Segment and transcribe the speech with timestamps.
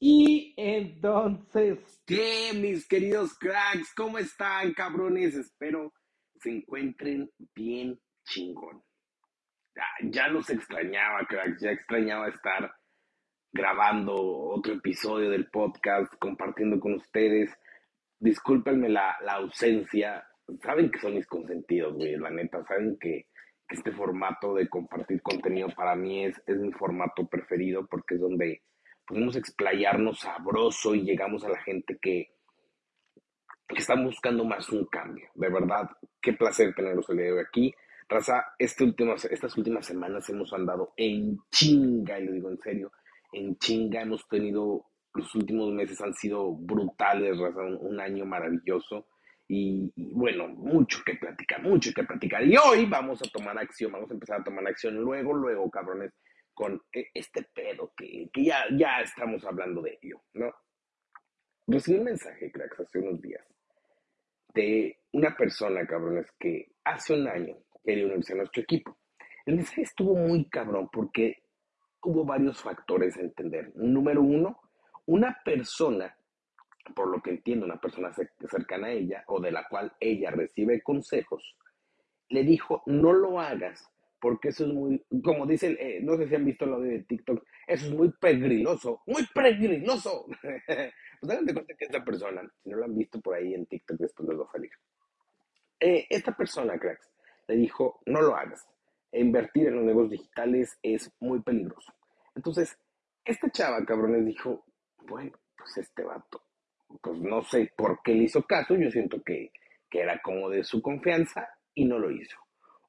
[0.00, 3.92] Y entonces, ¿Qué, mis queridos cracks?
[3.94, 5.34] ¿Cómo están, cabrones?
[5.34, 5.92] Espero
[6.40, 8.82] se encuentren bien chingón.
[9.74, 11.60] Ya, ya los extrañaba, cracks.
[11.60, 12.72] Ya extrañaba estar
[13.52, 17.54] grabando otro episodio del podcast, compartiendo con ustedes.
[18.18, 20.26] Discúlpenme la, la ausencia.
[20.62, 22.16] Saben que son mis consentidos, güey.
[22.16, 23.26] La neta, saben que,
[23.68, 28.20] que este formato de compartir contenido para mí es, es mi formato preferido porque es
[28.20, 28.62] donde
[29.08, 32.28] podemos explayarnos sabroso y llegamos a la gente que,
[33.66, 35.28] que está buscando más un cambio.
[35.34, 35.88] De verdad,
[36.20, 37.74] qué placer tenerlos el día de hoy aquí.
[38.08, 42.92] Raza, este último, estas últimas semanas hemos andado en chinga, y lo digo en serio,
[43.32, 44.02] en chinga.
[44.02, 49.08] Hemos tenido, los últimos meses han sido brutales, Raza, un, un año maravilloso.
[49.50, 52.46] Y, y, bueno, mucho que platicar, mucho que platicar.
[52.46, 56.12] Y hoy vamos a tomar acción, vamos a empezar a tomar acción luego, luego, cabrones,
[56.58, 60.52] con e, este pedo que, ya, ya estamos hablando de ello, ¿no?
[61.68, 63.46] Recibí un mensaje, cracks, hace unos días
[64.54, 68.98] de una persona, cabrones, que hace un año quería unirse a nuestro equipo.
[69.46, 71.44] El mensaje estuvo muy cabrón porque
[72.02, 73.70] hubo varios factores a entender.
[73.76, 74.60] Número uno,
[75.06, 76.12] una persona,
[76.92, 80.82] por lo que entiendo, una persona cercana a ella o de la cual ella recibe
[80.82, 81.56] consejos,
[82.30, 83.88] le dijo, no lo hagas
[84.20, 87.04] porque eso es muy, como dicen, eh, no sé si han visto el audio de
[87.04, 90.26] TikTok, eso es muy pegriloso, muy pegriloso.
[91.20, 93.66] pues hagan de cuenta que esta persona, si no lo han visto por ahí en
[93.66, 94.70] TikTok, después les va a salir.
[95.80, 97.08] Eh, esta persona, cracks,
[97.46, 98.66] le dijo, no lo hagas.
[99.12, 101.92] Invertir en los negocios digitales es muy peligroso.
[102.34, 102.78] Entonces,
[103.24, 104.64] esta chava, cabrones, dijo,
[105.06, 106.42] bueno, pues este vato,
[107.00, 109.52] pues no sé por qué le hizo caso, yo siento que,
[109.88, 112.36] que era como de su confianza y no lo hizo.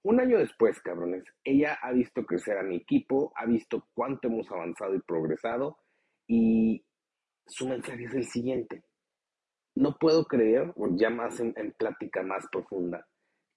[0.02, 4.50] Un año después, cabrones, ella ha visto crecer a mi equipo, ha visto cuánto hemos
[4.50, 5.78] avanzado y progresado
[6.26, 6.86] y
[7.46, 8.84] su mensaje es el siguiente.
[9.76, 13.06] No puedo creer, ya más en, en plática más profunda,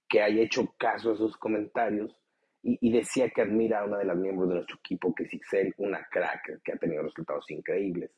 [0.09, 2.13] que haya hecho caso a sus comentarios
[2.61, 5.33] y, y, decía que admira a una de las miembros de nuestro equipo, que es
[5.33, 8.11] Ixel, una crack que ha tenido resultados increíbles.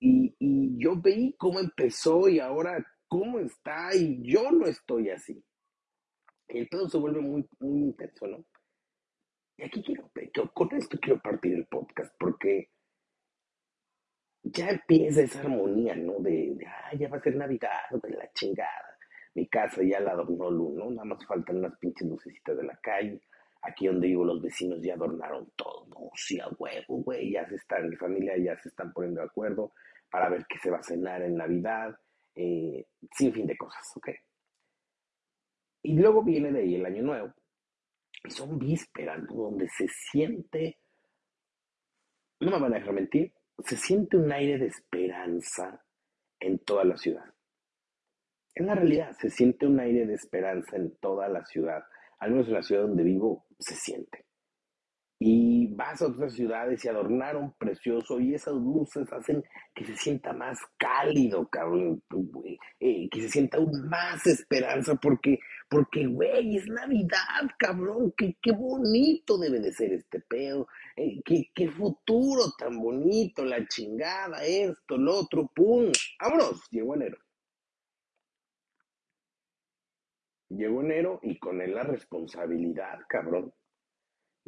[0.00, 5.44] Y, y yo veí cómo empezó y ahora cómo está y yo no estoy así
[6.52, 8.44] el pedo se vuelve muy, muy intenso, ¿no?
[9.56, 10.10] Y aquí quiero,
[10.54, 12.70] con esto quiero partir el podcast, porque
[14.42, 16.18] ya empieza esa armonía, ¿no?
[16.18, 18.96] De, ah, ya va a ser Navidad, de la chingada.
[19.34, 20.90] Mi casa ya la adornó Lu, ¿no?
[20.90, 23.20] Nada más faltan unas pinches lucecitas de la calle.
[23.62, 26.10] Aquí donde vivo los vecinos ya adornaron todo, ¿no?
[26.14, 29.72] Sí, a huevo, güey, ya se están, mi familia ya se están poniendo de acuerdo
[30.10, 31.94] para ver qué se va a cenar en Navidad,
[32.34, 34.08] eh, sin fin de cosas, ¿ok?
[35.82, 37.32] Y luego viene de ahí el año nuevo.
[38.24, 39.34] Y son vísperas, ¿no?
[39.34, 40.78] Donde se siente,
[42.40, 43.32] no me van a dejar mentir,
[43.64, 45.84] se siente un aire de esperanza
[46.38, 47.34] en toda la ciudad.
[48.54, 51.82] En la realidad, se siente un aire de esperanza en toda la ciudad.
[52.18, 54.26] Al menos en la ciudad donde vivo, se siente.
[55.22, 59.44] Y vas a otras ciudades y adornaron precioso y esas luces hacen
[59.74, 62.02] que se sienta más cálido, cabrón,
[62.80, 65.38] eh, que se sienta aún más esperanza porque,
[65.68, 70.66] porque, güey, es Navidad, cabrón, qué, qué bonito debe de ser este pedo,
[70.96, 77.18] eh, qué, qué futuro tan bonito, la chingada, esto, lo otro, pum, vámonos, llegó enero.
[80.48, 83.52] Llegó enero y con él la responsabilidad, cabrón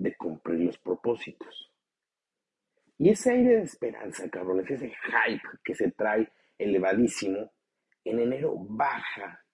[0.02, 1.70] de cumplir los propósitos.
[2.98, 7.52] Y ese aire de esperanza, cabrones, ese hype que se trae elevadísimo,
[8.04, 9.44] en enero baja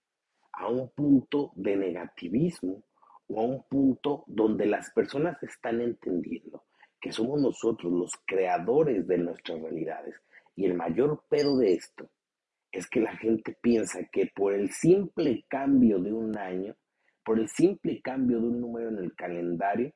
[0.53, 2.83] a un punto de negativismo
[3.29, 6.65] o a un punto donde las personas están entendiendo
[7.01, 10.15] que somos nosotros los creadores de nuestras realidades.
[10.57, 12.11] Y el mayor pedo de esto
[12.73, 16.75] es que la gente piensa que por el simple cambio de un año,
[17.25, 19.93] por el simple cambio de un número en el calendario,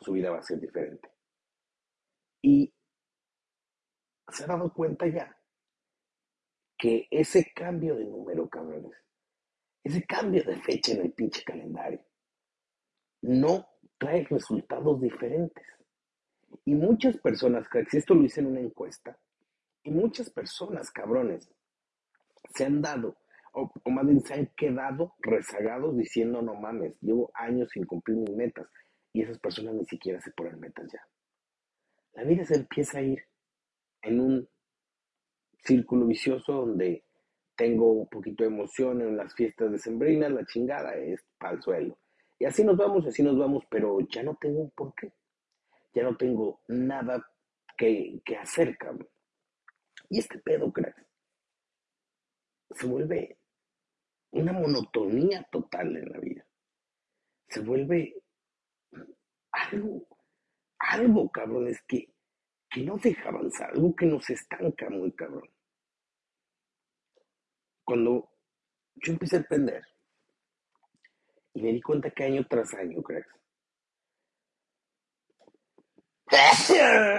[0.00, 1.10] su vida va a ser diferente.
[2.42, 2.72] Y
[4.28, 5.36] se ha dado cuenta ya
[6.76, 8.96] que ese cambio de número, cabrones,
[9.82, 12.04] ese cambio de fecha en el pinche calendario,
[13.22, 13.66] no
[13.98, 15.64] trae resultados diferentes.
[16.64, 19.18] Y muchas personas, si esto lo hice en una encuesta,
[19.82, 21.50] y muchas personas, cabrones,
[22.54, 23.16] se han dado,
[23.52, 28.16] o, o más bien se han quedado rezagados diciendo, no mames, llevo años sin cumplir
[28.18, 28.66] mis metas
[29.14, 31.00] y esas personas ni siquiera se ponen metas ya.
[32.14, 33.24] La vida se empieza a ir
[34.02, 34.48] en un
[35.62, 37.04] círculo vicioso donde
[37.54, 41.62] tengo un poquito de emoción en las fiestas de Sembrina, la chingada es para el
[41.62, 41.98] suelo.
[42.40, 45.12] Y así nos vamos, así nos vamos, pero ya no tengo un porqué.
[45.94, 47.24] Ya no tengo nada
[47.78, 49.08] que, que hacer, cabrón.
[50.10, 51.06] Y este pedo, cracks,
[52.70, 53.38] se vuelve
[54.32, 56.44] una monotonía total en la vida.
[57.46, 58.23] Se vuelve
[59.54, 60.06] algo,
[60.78, 62.12] algo, cabrón, es que,
[62.70, 65.48] que no deja avanzar, algo que nos estanca muy cabrón.
[67.84, 68.30] Cuando
[68.96, 69.82] yo empecé a aprender
[71.54, 73.34] y me di cuenta que año tras año, cracks,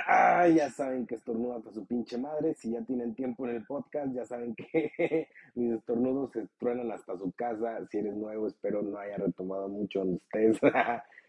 [0.08, 2.54] Ah, ya saben que estornuda para su pinche madre.
[2.56, 7.18] Si ya tienen tiempo en el podcast, ya saben que mis estornudos se truenan hasta
[7.18, 7.86] su casa.
[7.90, 10.60] Si eres nuevo, espero no haya retomado mucho donde estés.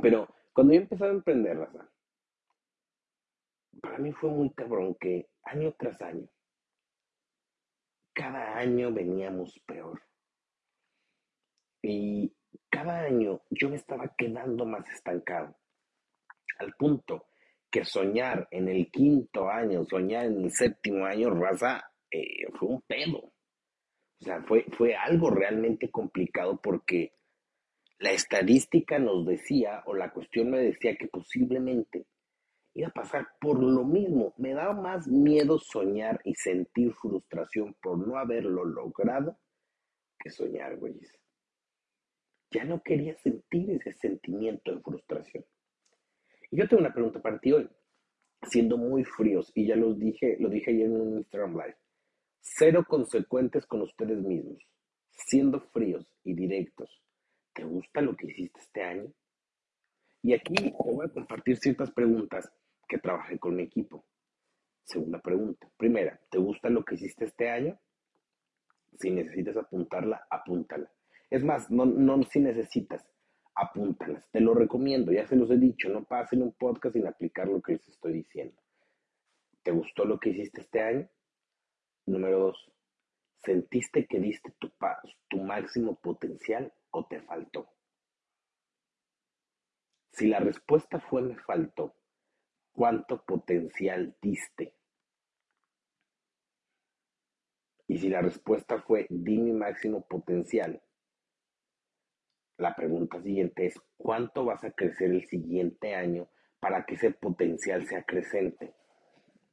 [0.00, 1.88] Pero cuando yo empecé a emprender, raza,
[3.80, 6.28] para mí fue muy cabrón que año tras año,
[8.12, 10.02] cada año veníamos peor.
[11.82, 12.34] Y
[12.68, 15.56] cada año yo me estaba quedando más estancado
[16.58, 17.26] al punto
[17.70, 22.82] que soñar en el quinto año, soñar en el séptimo año, raza, eh, fue un
[22.82, 23.18] pedo.
[23.18, 27.15] O sea, fue, fue algo realmente complicado porque
[27.98, 32.06] la estadística nos decía, o la cuestión me decía que posiblemente
[32.74, 34.34] iba a pasar por lo mismo.
[34.36, 39.38] Me daba más miedo soñar y sentir frustración por no haberlo logrado
[40.18, 41.10] que soñar, güeyes.
[42.50, 45.44] Ya no quería sentir ese sentimiento de frustración.
[46.50, 47.68] Y yo tengo una pregunta para ti hoy.
[48.42, 51.76] Siendo muy fríos, y ya los dije, lo dije ayer en un Instagram Live,
[52.40, 54.62] cero consecuentes con ustedes mismos,
[55.10, 57.05] siendo fríos y directos.
[57.56, 59.10] ¿Te gusta lo que hiciste este año?
[60.22, 62.52] Y aquí te voy a compartir ciertas preguntas
[62.86, 64.04] que trabajé con mi equipo.
[64.84, 65.66] Segunda pregunta.
[65.78, 67.80] Primera, ¿te gusta lo que hiciste este año?
[68.98, 70.92] Si necesitas apuntarla, apúntala.
[71.30, 73.08] Es más, no, no si necesitas,
[73.54, 74.30] apúntalas.
[74.30, 77.62] Te lo recomiendo, ya se los he dicho, no pasen un podcast sin aplicar lo
[77.62, 78.60] que les estoy diciendo.
[79.62, 81.08] ¿Te gustó lo que hiciste este año?
[82.04, 82.70] Número dos,
[83.42, 84.70] ¿sentiste que diste tu,
[85.28, 87.68] tu máximo potencial o te faltó?
[90.12, 91.94] Si la respuesta fue me faltó,
[92.72, 94.74] ¿cuánto potencial diste?
[97.88, 100.82] Y si la respuesta fue di mi máximo potencial,
[102.58, 106.28] la pregunta siguiente es, ¿cuánto vas a crecer el siguiente año
[106.58, 108.74] para que ese potencial sea crecente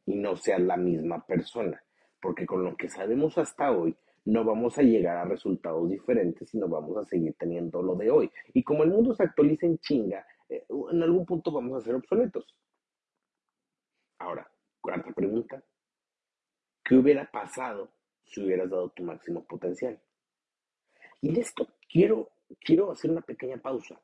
[0.05, 1.83] y no sea la misma persona?
[2.21, 6.67] Porque con lo que sabemos hasta hoy, no vamos a llegar a resultados diferentes, sino
[6.67, 8.31] vamos a seguir teniendo lo de hoy.
[8.53, 11.95] Y como el mundo se actualiza en chinga, eh, en algún punto vamos a ser
[11.95, 12.55] obsoletos.
[14.19, 14.49] Ahora,
[14.81, 15.63] cuarta pregunta.
[16.83, 17.91] ¿Qué hubiera pasado
[18.25, 20.01] si hubieras dado tu máximo potencial?
[21.21, 23.99] Y en esto quiero quiero hacer una pequeña pausa.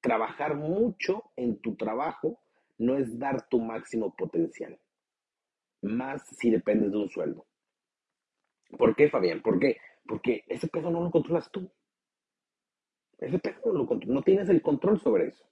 [0.00, 2.40] Trabajar mucho en tu trabajo
[2.78, 4.78] no es dar tu máximo potencial,
[5.82, 7.46] más si dependes de un sueldo.
[8.76, 9.42] ¿Por qué, Fabián?
[9.42, 9.78] ¿Por qué?
[10.06, 11.70] Porque ese peso no lo controlas tú.
[13.18, 15.44] Ese peso no lo controlas, no tienes el control sobre eso.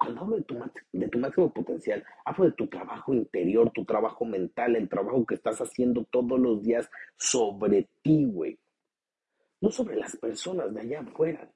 [0.00, 0.56] Hablo de tu,
[0.92, 5.34] de tu máximo potencial, hablo de tu trabajo interior, tu trabajo mental, el trabajo que
[5.34, 8.58] estás haciendo todos los días sobre ti, güey
[9.60, 11.50] no sobre las personas de allá afuera,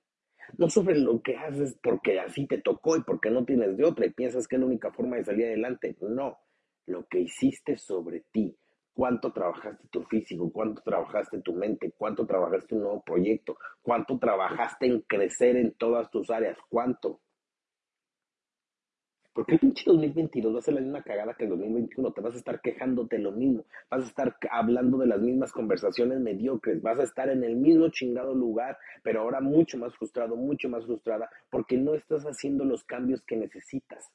[0.58, 4.06] no sobre lo que haces porque así te tocó y porque no tienes de otra
[4.06, 5.96] y piensas que es la única forma de salir adelante.
[6.00, 6.38] No,
[6.86, 8.56] lo que hiciste sobre ti,
[8.94, 14.86] cuánto trabajaste tu físico, cuánto trabajaste tu mente, cuánto trabajaste un nuevo proyecto, cuánto trabajaste
[14.86, 17.20] en crecer en todas tus áreas, cuánto.
[19.34, 22.12] Porque el pinche 2022 va a ser la misma cagada que el 2021.
[22.12, 23.64] Te vas a estar quejándote lo mismo.
[23.90, 26.82] Vas a estar hablando de las mismas conversaciones mediocres.
[26.82, 30.84] Vas a estar en el mismo chingado lugar, pero ahora mucho más frustrado, mucho más
[30.84, 34.12] frustrada, porque no estás haciendo los cambios que necesitas.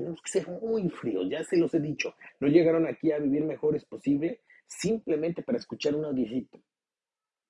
[0.00, 2.14] Tenemos que ser muy fríos, ya se los he dicho.
[2.40, 6.58] No llegaron aquí a vivir mejor es posible simplemente para escuchar un audicito.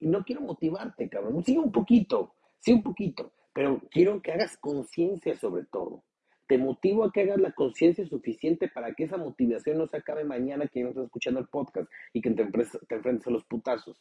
[0.00, 1.44] Y no quiero motivarte, cabrón.
[1.44, 3.32] Sigue un poquito, sí un poquito.
[3.52, 6.02] Pero quiero que hagas conciencia sobre todo.
[6.48, 10.24] Te motivo a que hagas la conciencia suficiente para que esa motivación no se acabe
[10.24, 13.96] mañana que no estás escuchando el podcast y que te, te enfrentes a los putazos.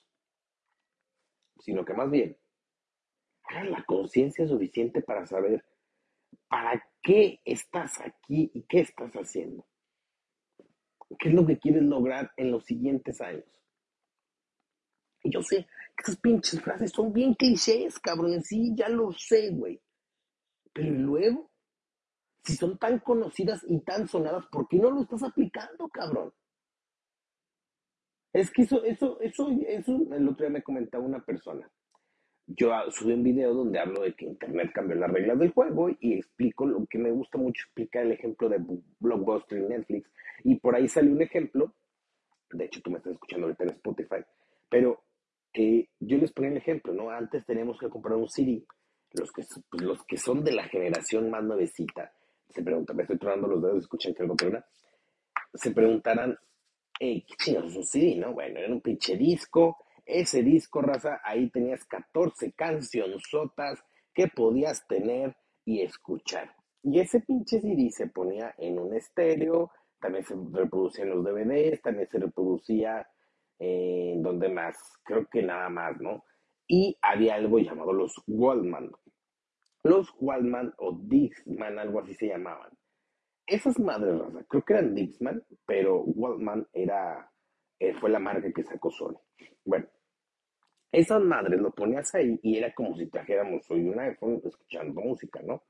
[1.59, 2.35] Sino que más bien,
[3.43, 5.63] hagas la conciencia suficiente para saber
[6.47, 9.65] para qué estás aquí y qué estás haciendo.
[11.17, 13.59] ¿Qué es lo que quieres lograr en los siguientes años?
[15.23, 15.67] Y yo sé
[15.97, 18.41] que esas pinches frases son bien clichés, cabrón.
[18.43, 19.81] Sí, ya lo sé, güey.
[20.71, 21.51] Pero luego,
[22.43, 26.33] si son tan conocidas y tan sonadas, ¿por qué no lo estás aplicando, cabrón?
[28.31, 31.69] Es que eso, eso, eso, eso, el otro día me comentaba una persona.
[32.55, 36.13] Yo subí un video donde hablo de que Internet cambió las reglas del juego y
[36.13, 38.57] explico lo que me gusta mucho explicar el ejemplo de
[38.99, 40.09] Blockbuster y Netflix.
[40.43, 41.73] Y por ahí salió un ejemplo,
[42.51, 44.25] de hecho tú me estás escuchando ahorita en Spotify,
[44.67, 45.03] pero
[45.53, 47.11] eh, yo les ponía el ejemplo, ¿no?
[47.11, 48.63] Antes teníamos que comprar un CD,
[49.13, 52.11] los que, pues, los que son de la generación más nuevecita,
[52.49, 54.35] se preguntan, me estoy tronando los dedos, escuchan que algo
[55.53, 56.37] se preguntarán,
[56.99, 58.33] ¿qué chingados es un CD, no?
[58.33, 59.77] Bueno, era un pinche disco,
[60.09, 63.79] ese disco, raza, ahí tenías 14 cancionzotas
[64.13, 65.35] que podías tener
[65.65, 66.55] y escuchar.
[66.81, 71.81] Y ese pinche CD se ponía en un estéreo, también se reproducía en los DVDs,
[71.81, 73.07] también se reproducía
[73.59, 76.23] en donde más, creo que nada más, ¿no?
[76.67, 78.91] Y había algo llamado los Wallman.
[79.83, 82.71] Los Wallman o Dixman, algo así se llamaban.
[83.45, 87.31] Esas madres, raza, creo que eran Dixman, pero Wallman era,
[87.79, 89.19] eh, fue la marca que sacó Sony.
[89.65, 89.87] Bueno,
[90.91, 95.41] esas madres lo ponías ahí y era como si trajéramos hoy un iPhone escuchando música,
[95.43, 95.63] ¿no?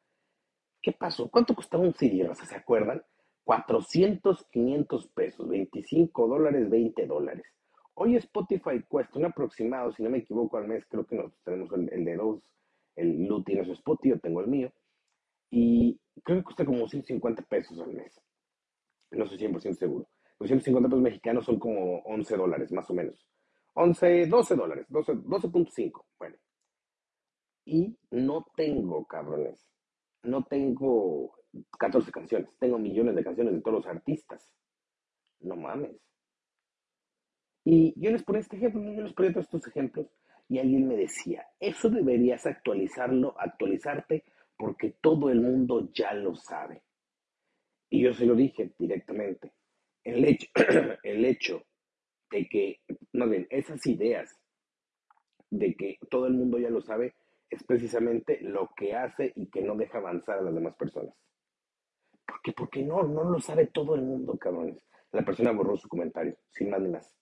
[0.81, 1.29] ¿Qué pasó?
[1.29, 2.29] ¿Cuánto costaba un CD?
[2.35, 3.03] ¿Se acuerdan?
[3.43, 7.45] 400, 500 pesos, 25 dólares, 20 dólares.
[7.95, 11.69] Hoy Spotify cuesta un aproximado, si no me equivoco, al mes, creo que nosotros tenemos
[11.73, 12.41] el, de dos,
[12.95, 14.71] el Lu tiene su Spotify, yo tengo el mío,
[15.49, 18.21] y creo que cuesta como 150 pesos al mes.
[19.11, 20.07] No soy 100% seguro.
[20.39, 23.27] Los 150 pesos mexicanos son como 11 dólares, más o menos.
[23.73, 26.05] 11, 12 dólares, 12.5.
[26.17, 26.37] bueno.
[27.65, 29.67] Y no tengo, cabrones,
[30.23, 31.35] no tengo
[31.77, 34.53] 14 canciones, tengo millones de canciones de todos los artistas.
[35.41, 35.97] No mames.
[37.63, 40.07] Y yo les ponía este ejemplo, yo les ponía todos estos ejemplos,
[40.47, 44.23] y alguien me decía, eso deberías actualizarlo, actualizarte,
[44.57, 46.83] porque todo el mundo ya lo sabe.
[47.89, 49.53] Y yo se lo dije directamente.
[50.03, 50.47] El hecho,
[51.03, 51.63] el hecho
[52.29, 52.81] de que,
[53.13, 54.39] más bien, esas ideas
[55.49, 57.15] de que todo el mundo ya lo sabe,
[57.49, 61.15] es precisamente lo que hace y que no deja avanzar a las demás personas.
[62.25, 64.77] Porque, porque no, no lo sabe todo el mundo, cabrones.
[65.11, 67.15] La persona borró su comentario, sin más ni más.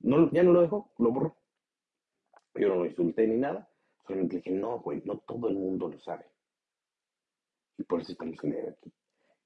[0.00, 1.36] No, ya no lo dejó, lo borró.
[2.54, 3.68] Yo no lo insulté ni nada,
[4.06, 6.26] solamente dije, no, güey, no todo el mundo lo sabe.
[7.76, 8.92] Y por eso estamos en aquí.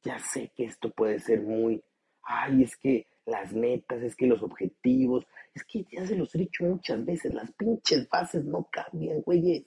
[0.03, 1.83] Ya sé que esto puede ser muy,
[2.23, 6.39] ay, es que las metas, es que los objetivos, es que ya se los he
[6.39, 9.65] dicho muchas veces, las pinches bases no cambian, güeyes.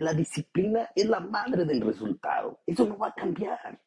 [0.00, 2.60] La disciplina es la madre del resultado.
[2.66, 3.80] Eso no va a cambiar.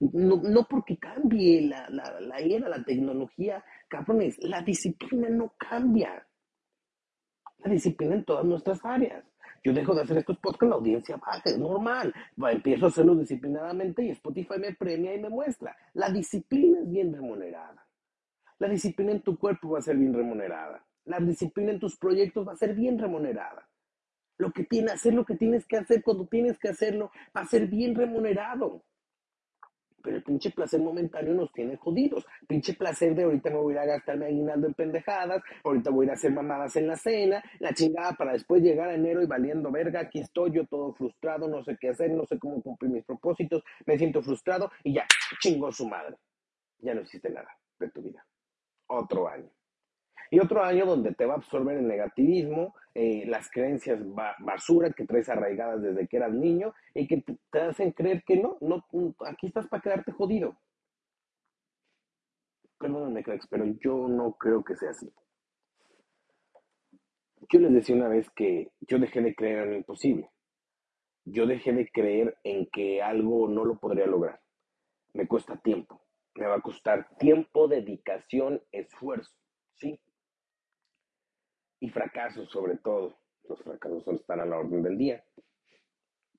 [0.00, 6.26] No, no porque cambie la, la, la era, la tecnología, cabrones, la disciplina no cambia.
[7.58, 9.24] La disciplina en todas nuestras áreas.
[9.64, 12.14] Yo dejo de hacer estos podcasts, la audiencia baja, es normal.
[12.36, 15.76] empiezo a hacerlo disciplinadamente y Spotify me premia y me muestra.
[15.94, 17.86] La disciplina es bien remunerada.
[18.58, 20.84] La disciplina en tu cuerpo va a ser bien remunerada.
[21.04, 23.68] La disciplina en tus proyectos va a ser bien remunerada.
[24.36, 27.46] Lo que tienes, hacer lo que tienes que hacer cuando tienes que hacerlo va a
[27.46, 28.84] ser bien remunerado.
[30.02, 32.26] Pero el pinche placer momentáneo nos tiene jodidos.
[32.46, 36.32] Pinche placer de ahorita me voy a gastarme aguinaldo en pendejadas, ahorita voy a hacer
[36.32, 40.20] mamadas en la cena, la chingada para después llegar a enero y valiendo verga, aquí
[40.20, 43.98] estoy yo todo frustrado, no sé qué hacer, no sé cómo cumplir mis propósitos, me
[43.98, 45.06] siento frustrado y ya,
[45.40, 46.16] chingó su madre.
[46.78, 48.24] Ya no existe nada de tu vida.
[48.86, 49.50] Otro año.
[50.30, 54.00] Y otro año donde te va a absorber el negativismo, eh, las creencias
[54.40, 58.58] basura que traes arraigadas desde que eras niño y que te, hacen creer que no,
[58.60, 58.84] no,
[59.24, 60.58] aquí estás para quedarte jodido.
[62.76, 65.12] Perdóname, cracks, pero yo no creo que sea así.
[67.48, 70.32] Yo les decía una vez que yo dejé de creer en lo imposible.
[71.24, 74.40] Yo dejé de creer en que algo no lo podría lograr.
[75.12, 76.02] Me cuesta tiempo.
[76.34, 79.30] Me va a costar tiempo, dedicación, esfuerzo.
[81.98, 83.18] Fracasos sobre todo.
[83.48, 85.24] Los fracasos están a la orden del día.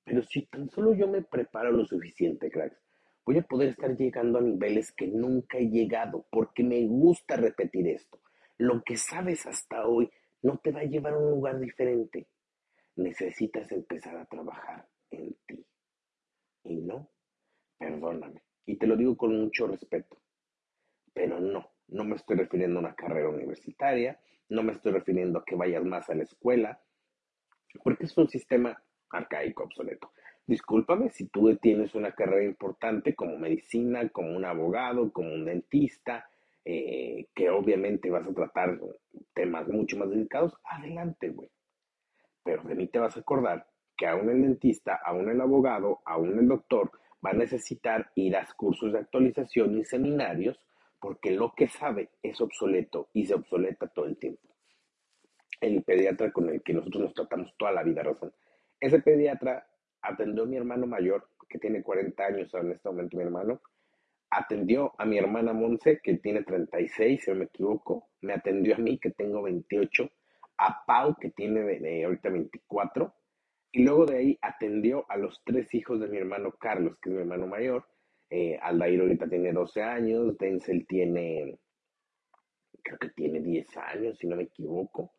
[0.05, 2.81] Pero si tan solo yo me preparo lo suficiente, cracks,
[3.25, 7.89] voy a poder estar llegando a niveles que nunca he llegado, porque me gusta repetir
[7.89, 8.21] esto.
[8.57, 10.09] Lo que sabes hasta hoy
[10.43, 12.29] no te va a llevar a un lugar diferente.
[12.95, 15.65] Necesitas empezar a trabajar en ti.
[16.63, 17.11] Y no,
[17.77, 18.43] perdóname.
[18.65, 20.21] Y te lo digo con mucho respeto.
[21.13, 25.45] Pero no, no me estoy refiriendo a una carrera universitaria, no me estoy refiriendo a
[25.45, 26.81] que vayas más a la escuela,
[27.83, 30.11] porque es un sistema arcaico, obsoleto.
[30.45, 36.27] Discúlpame si tú tienes una carrera importante como medicina, como un abogado, como un dentista,
[36.65, 38.79] eh, que obviamente vas a tratar
[39.33, 41.49] temas mucho más delicados, adelante, güey.
[42.43, 46.39] Pero de mí te vas a acordar que aún el dentista, aún el abogado, aún
[46.39, 46.91] el doctor
[47.23, 50.59] va a necesitar ir a cursos de actualización y seminarios
[50.99, 54.41] porque lo que sabe es obsoleto y se obsoleta todo el tiempo.
[55.61, 58.33] el pediatra con el que nosotros nos tratamos toda la vida, razón.
[58.79, 59.67] Ese pediatra
[60.01, 63.61] atendió a mi hermano mayor, que tiene 40 años en este momento mi hermano,
[64.29, 68.77] atendió a mi hermana Monse, que tiene 36, si no me equivoco, me atendió a
[68.77, 70.09] mí, que tengo 28,
[70.59, 73.13] a Pau, que tiene ahorita 24,
[73.71, 77.15] y luego de ahí atendió a los tres hijos de mi hermano Carlos, que es
[77.15, 77.85] mi hermano mayor.
[78.29, 81.59] Eh, Aldair ahorita tiene 12 años, Denzel tiene,
[82.83, 85.11] creo que tiene 10 años, si no me equivoco.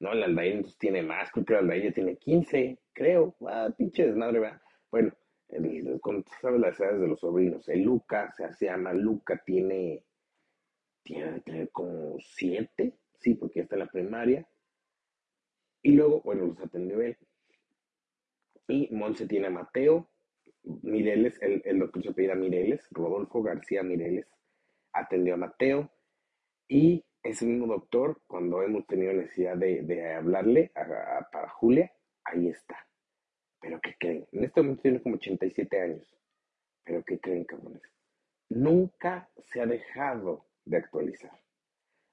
[0.00, 3.36] No, el Aldair entonces tiene más, creo que el Aldair ya tiene 15, creo.
[3.46, 4.60] Ah, pinche desmadre, ¿verdad?
[4.90, 5.12] Bueno,
[5.48, 6.00] el,
[6.40, 7.68] sabes las edades de los sobrinos.
[7.68, 10.04] El Luca, se llama Luca, tiene,
[11.02, 14.46] tiene, tiene como 7, sí, porque ya está en la primaria.
[15.82, 17.16] Y luego, bueno, los atendió él.
[18.68, 20.08] Y Monse tiene a Mateo,
[20.62, 24.26] Mireles, el, el doctor se apellida Mireles, Rodolfo García Mireles,
[24.92, 25.90] atendió a Mateo.
[26.68, 31.92] Y ese mismo doctor, cuando hemos tenido necesidad de, hablarle para Julia,
[32.24, 32.86] ahí está.
[33.60, 34.26] Pero ¿qué creen?
[34.32, 36.16] En este momento tiene como 87 años.
[36.84, 37.82] Pero ¿qué creen, cabrones?
[38.48, 41.38] Nunca se ha dejado de actualizar.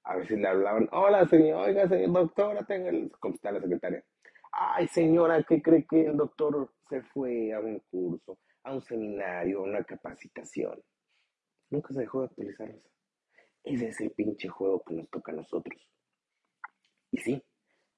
[0.04, 3.12] A veces le hablaban, hola señor, oiga señor doctora, tenga el...
[3.20, 4.04] ¿Cómo está la secretaria?
[4.60, 9.60] Ay, señora, ¿qué cree que el doctor se fue a un curso, a un seminario,
[9.60, 10.82] a una capacitación?
[11.70, 12.90] Nunca se dejó de actualizarse.
[13.64, 15.80] Ese es el pinche juego que nos toca a nosotros.
[17.12, 17.44] Y sí,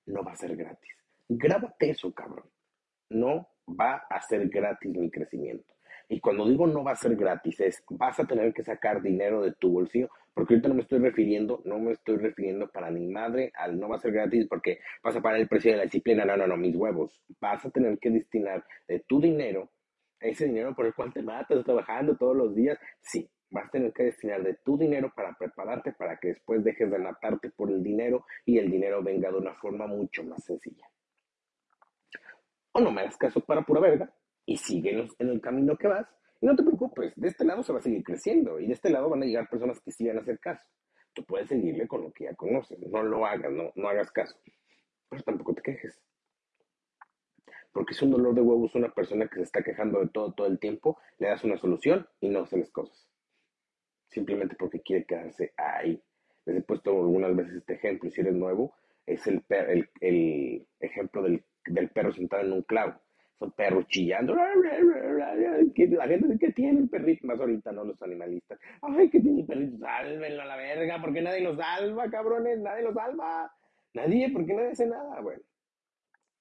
[0.08, 0.92] no va a ser gratis.
[1.30, 2.52] Grábate eso, cabrón.
[3.08, 5.74] No va a ser gratis mi crecimiento.
[6.12, 9.44] Y cuando digo no va a ser gratis, es vas a tener que sacar dinero
[9.44, 13.08] de tu bolsillo, porque ahorita no me estoy refiriendo, no me estoy refiriendo para mi
[13.08, 15.84] madre al no va a ser gratis porque vas a pagar el precio de la
[15.84, 17.22] disciplina, no, no, no, mis huevos.
[17.40, 19.70] Vas a tener que destinar de tu dinero,
[20.20, 23.94] ese dinero por el cual te matas trabajando todos los días, sí, vas a tener
[23.94, 27.84] que destinar de tu dinero para prepararte para que después dejes de matarte por el
[27.84, 30.90] dinero y el dinero venga de una forma mucho más sencilla.
[32.72, 34.12] O no me hagas caso para pura verga,
[34.50, 36.08] y síguenos en el camino que vas.
[36.42, 38.90] Y no te preocupes, de este lado se va a seguir creciendo y de este
[38.90, 40.64] lado van a llegar personas que sí van a hacer caso.
[41.14, 44.40] Tú puedes seguirle con lo que ya conoces, no lo hagas, no, no hagas caso.
[45.08, 46.02] Pero tampoco te quejes.
[47.72, 50.48] Porque es un dolor de huevos una persona que se está quejando de todo todo
[50.48, 53.08] el tiempo, le das una solución y no haces las cosas.
[54.08, 56.02] Simplemente porque quiere quedarse ahí.
[56.46, 58.74] Les he puesto algunas veces este ejemplo, si eres nuevo,
[59.06, 63.00] es el, el, el ejemplo del, del perro sentado en un clavo
[63.40, 64.36] son perros chillando.
[64.36, 64.48] La
[66.08, 67.86] gente dice que tiene el perrito, más ahorita, ¿no?
[67.86, 68.60] Los animalistas.
[68.82, 72.84] Ay, que tiene el perrito, sálvenlo a la verga, porque nadie los salva, cabrones, nadie
[72.84, 73.52] los salva.
[73.94, 75.42] Nadie, porque nadie hace nada, bueno.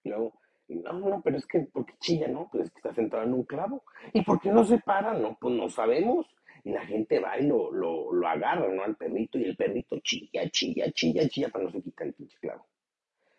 [0.02, 2.48] Y luego, no, no, pero es que, ¿por qué chilla, no?
[2.50, 3.84] Pues es que está sentado en un clavo.
[4.12, 5.14] ¿Y por qué no se para?
[5.14, 6.26] No, pues no sabemos.
[6.64, 8.82] Y la gente va y lo, lo, lo agarra, ¿no?
[8.82, 12.36] Al perrito, y el perrito chilla, chilla, chilla, chilla, para no se quitar el pinche
[12.40, 12.66] clavo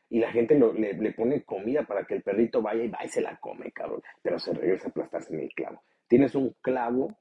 [0.09, 3.21] y la gente le, pone comida para que el perrito vaya y va y se
[3.21, 4.01] la come, cabrón.
[4.23, 5.83] Pero se regresa a aplastarse en el clavo.
[6.07, 7.15] Tienes un clavo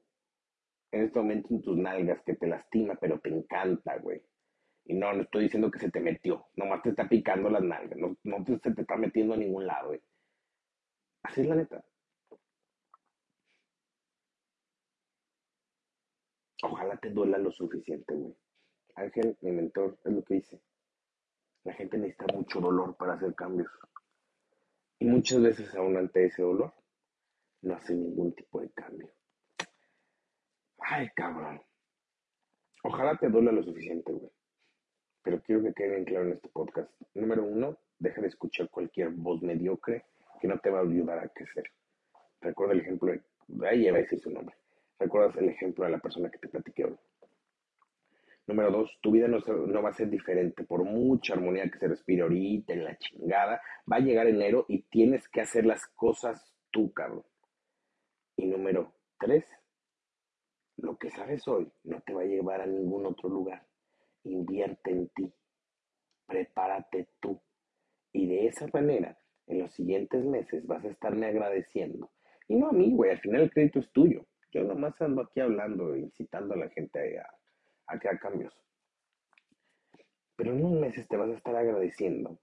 [0.91, 4.21] en este momento en tus nalgas que te lastima, pero te encanta, güey.
[4.85, 6.47] Y no, no estoy diciendo que se te metió.
[6.55, 7.95] Nomás te está picando las nalgas.
[7.99, 10.01] No, no se te está metiendo a ningún lado, güey.
[11.21, 11.85] Así es la neta.
[16.63, 18.35] Ojalá te duela lo suficiente, güey.
[18.95, 20.59] Ángel, mi mentor, es lo que dice.
[21.63, 23.69] La gente necesita mucho dolor para hacer cambios.
[24.99, 26.73] Y muchas veces aún ante ese dolor
[27.61, 29.09] no hace ningún tipo de cambio.
[30.79, 31.61] Ay, cabrón.
[32.83, 34.31] Ojalá te duela lo suficiente, güey.
[35.21, 36.89] Pero quiero que quede bien claro en este podcast.
[37.13, 40.05] Número uno, deja de escuchar cualquier voz mediocre
[40.39, 41.65] que no te va a ayudar a crecer.
[42.41, 43.21] Recuerda el ejemplo de...
[43.67, 44.55] Ahí iba a decir su nombre.
[44.97, 46.97] Recuerdas el ejemplo de la persona que te platiqué hoy.
[48.49, 49.37] Número dos, tu vida no,
[49.83, 50.63] va a ser diferente.
[50.63, 54.81] Por mucha armonía que se respire ahorita en la chingada, va a llegar enero y
[54.89, 57.23] tienes que hacer las cosas tú, cabrón.
[58.37, 59.45] Y número tres,
[60.77, 63.67] lo que sabes hoy no te va a llevar a ningún otro lugar.
[64.23, 65.31] Invierte en ti.
[66.25, 67.39] Prepárate tú.
[68.11, 72.09] Y de esa manera, en los siguientes meses vas a estarme agradeciendo.
[72.47, 74.25] Y no a mí, güey, al final el crédito es tuyo.
[74.51, 77.38] Yo nomás ando aquí hablando, incitando a la gente a
[77.89, 78.53] a que cambios.
[80.35, 82.39] Pero en unos meses te vas a estar agradeciendo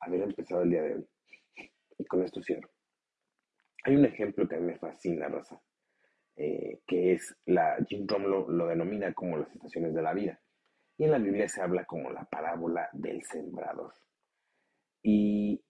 [0.00, 1.08] haber empezado el día de hoy.
[1.98, 2.68] Y con esto cierro.
[3.84, 5.60] Hay un ejemplo que a mí me fascina, Raza,
[6.36, 10.40] eh, que es la, Jim Rom lo, denomina como las estaciones de la vida.
[10.96, 13.94] Y en la Biblia se habla como la parábola del sembrador.
[15.02, 15.64] Y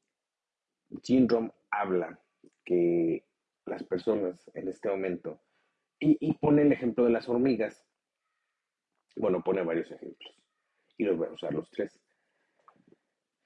[1.03, 2.21] Jim Rom habla
[2.65, 3.27] que
[3.67, 5.41] las personas en este momento,
[6.01, 7.88] y, pone el ejemplo de las hormigas,
[9.19, 10.35] bueno, pone varios ejemplos
[10.97, 11.99] y los voy a usar los tres.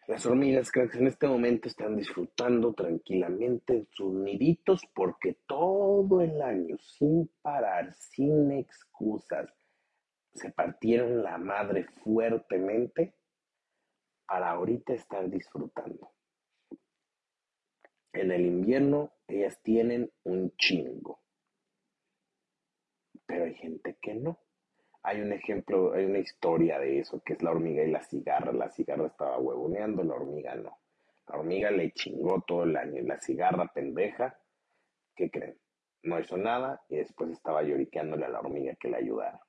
[0.09, 6.43] Las hormigas, cracks, en este momento están disfrutando tranquilamente en sus niditos porque todo el
[6.43, 9.49] año, sin parar, sin excusas,
[10.35, 13.15] se partieron la madre fuertemente
[14.27, 16.11] para ahorita estar disfrutando.
[18.13, 21.23] En el invierno ellas tienen un chingo,
[23.25, 24.41] pero hay gente que no.
[25.05, 28.53] Hay un ejemplo, hay una historia de eso, que es la hormiga y la cigarra.
[28.53, 30.79] La cigarra estaba huevoneando, la hormiga no.
[31.29, 34.38] La hormiga le chingó todo el año y la cigarra pendeja,
[35.15, 35.59] ¿qué creen?
[36.03, 39.41] No hizo nada y después estaba lloriqueándole a la hormiga que le ayudara.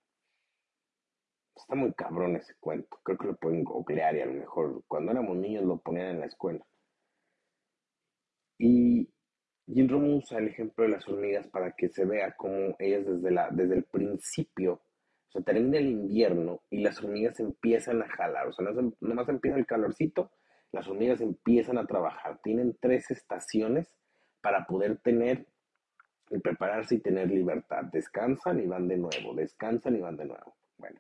[1.56, 3.00] Está muy cabrón ese cuento.
[3.04, 6.20] Creo que lo pueden googlear y a lo mejor cuando éramos niños lo ponían en
[6.20, 6.66] la escuela.
[8.58, 9.10] Y
[9.68, 13.50] Jim usa el ejemplo de las hormigas para que se vea cómo ellas desde, la,
[13.50, 14.82] desde el principio,
[15.34, 19.28] o sea, termina el invierno y las hormigas empiezan a jalar, o sea, no, nomás
[19.30, 20.30] empieza el calorcito,
[20.72, 22.40] las hormigas empiezan a trabajar.
[22.44, 23.96] Tienen tres estaciones
[24.42, 25.48] para poder tener
[26.30, 27.86] y prepararse y tener libertad.
[27.86, 30.56] Descansan y van de nuevo, descansan y van de nuevo.
[30.78, 31.00] Bueno,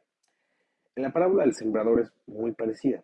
[0.95, 3.03] en la parábola del sembrador es muy parecida.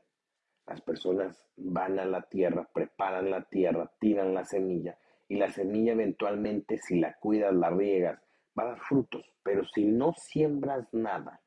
[0.65, 5.93] Las personas van a la tierra, preparan la tierra, tiran la semilla y la semilla
[5.93, 8.19] eventualmente si la cuidas, la riegas,
[8.59, 9.25] va a dar frutos.
[9.43, 11.41] Pero si no siembras nada,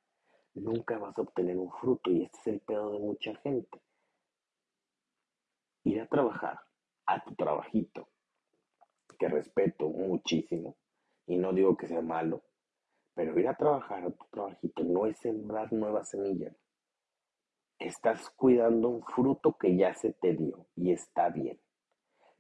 [0.54, 3.80] nunca vas a obtener un fruto y este es el pedo de mucha gente.
[5.84, 6.60] Ir a trabajar
[7.06, 8.08] a tu trabajito,
[9.18, 10.76] que respeto muchísimo
[11.26, 12.42] y no digo que sea malo,
[13.14, 16.56] pero ir a trabajar a tu trabajito no es sembrar nuevas semillas.
[17.78, 21.60] Estás cuidando un fruto que ya se te dio y está bien.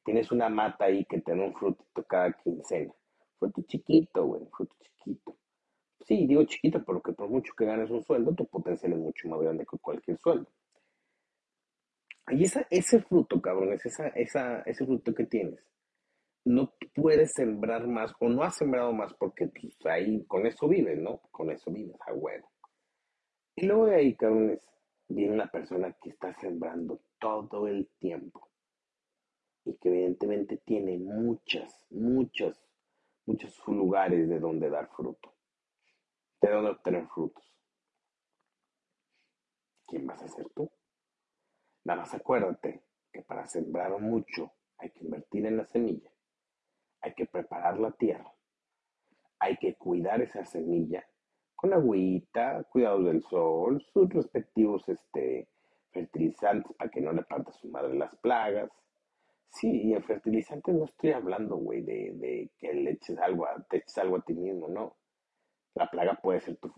[0.04, 2.92] Tienes una mata ahí que te da un frutito cada quincena.
[3.42, 5.36] Fruto chiquito, güey, fruto chiquito.
[6.06, 9.40] Sí, digo chiquito porque por mucho que ganes un sueldo, tu potencial es mucho más
[9.40, 10.48] grande que cualquier sueldo.
[12.28, 15.58] Y esa, ese fruto, cabrón, esa, esa, ese fruto que tienes,
[16.44, 21.00] no puedes sembrar más o no has sembrado más porque pues, ahí con eso vives,
[21.00, 21.18] ¿no?
[21.32, 22.48] Con eso vives, a huevo.
[23.56, 24.60] Y luego de ahí, cabrones,
[25.08, 28.48] viene una persona que está sembrando todo el tiempo
[29.64, 32.71] y que evidentemente tiene muchas, muchos,
[33.26, 35.34] muchos lugares de donde dar fruto,
[36.40, 37.44] de donde obtener frutos.
[39.86, 40.70] ¿Quién vas a ser tú?
[41.84, 46.10] Nada más acuérdate que para sembrar mucho hay que invertir en la semilla,
[47.00, 48.32] hay que preparar la tierra,
[49.38, 51.06] hay que cuidar esa semilla
[51.62, 55.48] con agüita, cuidado del sol, sus respectivos este,
[55.92, 58.68] fertilizantes para que no le parta su madre las plagas.
[59.52, 63.62] Sí, y el fertilizante no estoy hablando, güey, de, de, que le eches algo a,
[63.68, 64.96] te eches algo a ti mismo, no.
[65.74, 66.72] La plaga puede ser tus,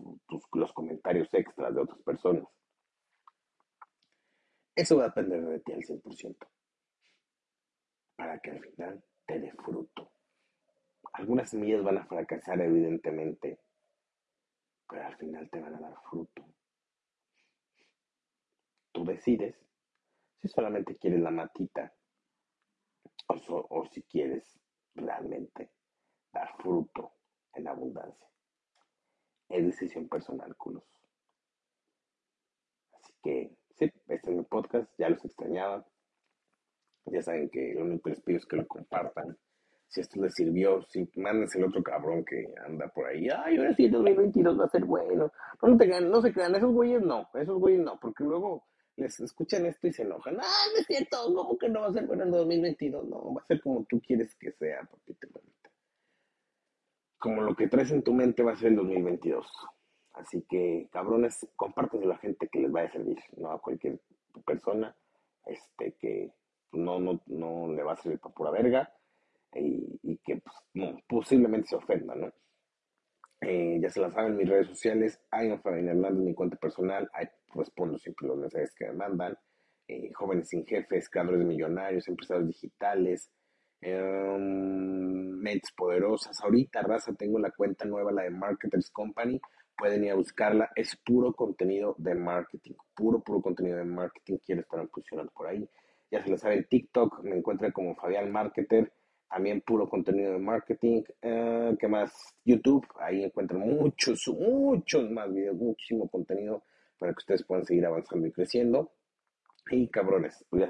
[0.53, 2.43] los comentarios extras de otras personas.
[4.75, 6.47] Eso va a depender de ti al 100%.
[8.17, 10.11] Para que al final te dé fruto.
[11.13, 13.57] Algunas semillas van a fracasar, evidentemente,
[14.89, 16.45] pero al final te van a dar fruto.
[18.91, 19.55] Tú decides
[20.41, 21.93] si solamente quieres la matita
[23.27, 24.59] o, o si quieres
[24.93, 25.71] realmente
[26.31, 27.13] dar fruto
[27.53, 28.27] en abundancia.
[29.49, 30.83] Es decisión personal, culos.
[32.93, 35.85] Así que, sí, este es mi podcast, ya los extrañaba.
[37.05, 39.37] Ya saben que lo único que les pido es que lo compartan
[39.87, 43.73] si esto les sirvió, si mandes el otro cabrón que anda por ahí, ay, ahora
[43.75, 45.31] sí el 2022 va a ser bueno.
[45.61, 48.65] No, no, te, no se crean, esos güeyes no, esos güeyes no, porque luego
[48.97, 50.37] les escuchan esto y se enojan.
[50.39, 53.07] Ay, no es cierto, ¿cómo que no va a ser bueno en 2022?
[53.07, 55.15] No, va a ser como tú quieres que sea, te
[57.17, 59.45] Como lo que traes en tu mente va a ser el 2022.
[60.13, 63.99] Así que, cabrones, compártelo a la gente que les vaya a servir, no a cualquier
[64.45, 64.95] persona
[65.45, 66.33] este que
[66.71, 68.91] no, no, no le va a servir para pura verga
[69.53, 70.55] y, que pues,
[71.07, 72.31] posiblemente se ofenda, ¿no?
[73.41, 77.09] Eh, ya se la saben, mis redes sociales, hay Fabián Hernández, mi cuenta personal,
[77.55, 79.37] respondo siempre los mensajes que me mandan,
[79.87, 83.29] eh, jóvenes sin jefes, creadores millonarios, empresarios digitales,
[83.81, 86.41] mentes poderosas.
[86.41, 89.39] Ahorita, raza, tengo la cuenta nueva, la de Marketers Company,
[89.77, 94.61] pueden ir a buscarla, es puro contenido de marketing, puro, puro contenido de marketing, quiero
[94.61, 95.69] estar posicionando por ahí.
[96.09, 98.91] Ya se lo saben, TikTok me encuentran como Fabián Marketer,
[99.29, 101.03] también puro contenido de marketing.
[101.21, 102.35] Eh, ¿Qué más?
[102.45, 106.63] YouTube, ahí encuentran muchos, muchos más videos, muchísimo contenido
[106.97, 108.91] para que ustedes puedan seguir avanzando y creciendo.
[109.71, 110.69] Y cabrones, pues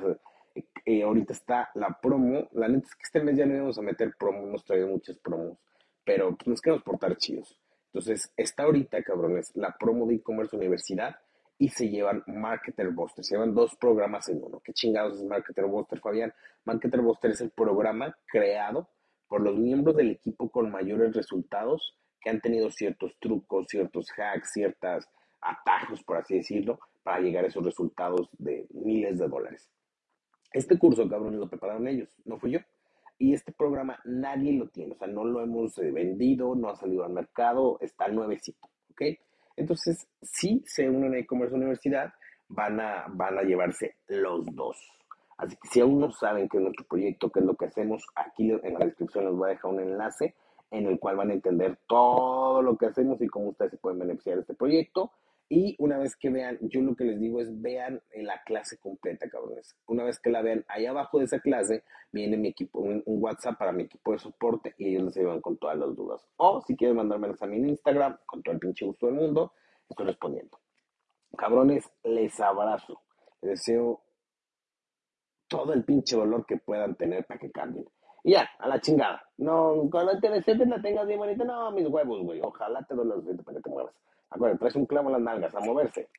[0.85, 2.47] eh, ahorita está la promo.
[2.53, 5.17] La neta es que este mes ya no íbamos a meter promo, hemos traído muchas
[5.19, 5.57] promos,
[6.03, 7.59] pero pues, nos queremos portar chidos.
[7.87, 11.15] Entonces, está ahorita, cabrones, la promo de e-commerce universidad
[11.57, 13.23] y se llevan Marketer Buster.
[13.23, 14.61] Se llevan dos programas en uno.
[14.63, 16.33] ¿Qué chingados es Marketer Buster, Fabián?
[16.65, 18.89] Marketer Buster es el programa creado
[19.27, 24.51] por los miembros del equipo con mayores resultados que han tenido ciertos trucos, ciertos hacks,
[24.51, 25.05] ciertos
[25.45, 29.69] atajos, por así decirlo, para llegar a esos resultados de miles de dólares.
[30.51, 32.59] Este curso, cabrón, lo prepararon ellos, no fui yo.
[33.17, 36.75] Y este programa nadie lo tiene, o sea, no lo hemos eh, vendido, no ha
[36.75, 39.01] salido al mercado, está nuevecito, ¿ok?
[39.55, 42.13] Entonces, si se unen a e-commerce universidad,
[42.49, 44.77] van a, van a llevarse los dos.
[45.37, 48.05] Así que si aún no saben qué es nuestro proyecto, qué es lo que hacemos,
[48.15, 50.35] aquí en la descripción les voy a dejar un enlace
[50.71, 53.99] en el cual van a entender todo lo que hacemos y cómo ustedes se pueden
[53.99, 55.11] beneficiar de este proyecto.
[55.47, 59.29] Y una vez que vean, yo lo que les digo es vean la clase completa,
[59.29, 59.75] cabrones.
[59.87, 63.57] Una vez que la vean, ahí abajo de esa clase viene mi equipo, un, WhatsApp
[63.57, 66.27] para mi equipo de soporte y ellos les ayudan con todas las dudas.
[66.37, 69.53] O si quieren mandármelas a en Instagram, con todo el pinche gusto del mundo,
[69.87, 70.59] estoy respondiendo.
[71.37, 73.01] Cabrones, les abrazo.
[73.41, 74.01] Les deseo
[75.47, 77.85] todo el pinche dolor que puedan tener para que cambien.
[78.23, 79.29] Y ya, a la chingada.
[79.37, 82.41] No, cuando te desees la tengas bien bonita, no, mis huevos, güey.
[82.41, 83.93] Ojalá te duele los para que te muevas.
[84.29, 86.09] Acuérdate, traes un clavo en las nalgas, a moverse.